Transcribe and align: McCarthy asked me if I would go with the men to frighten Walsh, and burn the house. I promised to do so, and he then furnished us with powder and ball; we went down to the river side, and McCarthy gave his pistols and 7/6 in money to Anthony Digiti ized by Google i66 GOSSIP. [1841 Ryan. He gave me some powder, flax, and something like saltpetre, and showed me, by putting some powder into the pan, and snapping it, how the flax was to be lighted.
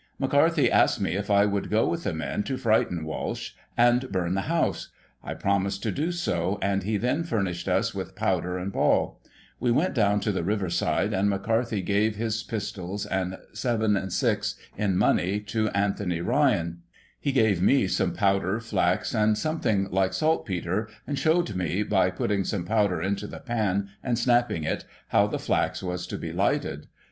McCarthy 0.17 0.71
asked 0.71 0.99
me 0.99 1.15
if 1.15 1.29
I 1.29 1.45
would 1.45 1.69
go 1.69 1.87
with 1.87 2.05
the 2.05 2.11
men 2.15 2.41
to 2.45 2.57
frighten 2.57 3.05
Walsh, 3.05 3.51
and 3.77 4.11
burn 4.11 4.33
the 4.33 4.49
house. 4.49 4.87
I 5.23 5.35
promised 5.35 5.83
to 5.83 5.91
do 5.91 6.11
so, 6.11 6.57
and 6.59 6.81
he 6.81 6.97
then 6.97 7.23
furnished 7.23 7.67
us 7.67 7.93
with 7.93 8.15
powder 8.15 8.57
and 8.57 8.73
ball; 8.73 9.21
we 9.59 9.69
went 9.69 9.93
down 9.93 10.19
to 10.21 10.31
the 10.31 10.43
river 10.43 10.71
side, 10.71 11.13
and 11.13 11.29
McCarthy 11.29 11.83
gave 11.83 12.15
his 12.15 12.41
pistols 12.41 13.05
and 13.05 13.37
7/6 13.53 14.55
in 14.75 14.97
money 14.97 15.39
to 15.41 15.69
Anthony 15.69 16.15
Digiti 16.15 16.19
ized 16.19 16.25
by 16.25 16.31
Google 16.33 16.33
i66 16.33 16.33
GOSSIP. 16.33 16.33
[1841 16.33 16.35
Ryan. 16.47 16.81
He 17.19 17.31
gave 17.31 17.61
me 17.61 17.87
some 17.87 18.13
powder, 18.15 18.59
flax, 18.59 19.13
and 19.13 19.37
something 19.37 19.91
like 19.91 20.13
saltpetre, 20.13 20.87
and 21.05 21.19
showed 21.19 21.55
me, 21.55 21.83
by 21.83 22.09
putting 22.09 22.43
some 22.43 22.65
powder 22.65 22.99
into 23.03 23.27
the 23.27 23.39
pan, 23.39 23.89
and 24.01 24.17
snapping 24.17 24.63
it, 24.63 24.83
how 25.09 25.27
the 25.27 25.37
flax 25.37 25.83
was 25.83 26.07
to 26.07 26.17
be 26.17 26.33
lighted. 26.33 26.87